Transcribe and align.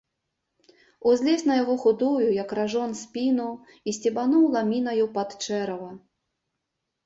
Узлез 1.11 1.41
на 1.49 1.57
яго 1.63 1.75
худую, 1.83 2.27
як 2.41 2.49
ражон, 2.61 2.97
спіну 3.03 3.47
і 3.87 3.97
сцебануў 4.01 4.51
ламінаю 4.59 5.05
пад 5.21 5.29
чэрава. 5.45 5.91